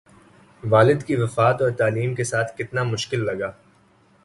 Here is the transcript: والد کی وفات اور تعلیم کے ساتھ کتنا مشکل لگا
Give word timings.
والد 0.63 1.03
کی 1.03 1.15
وفات 1.15 1.61
اور 1.61 1.71
تعلیم 1.71 2.15
کے 2.15 2.23
ساتھ 2.23 2.57
کتنا 2.57 2.83
مشکل 2.83 3.25
لگا 3.25 3.51